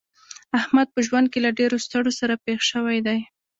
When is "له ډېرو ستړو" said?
1.45-2.11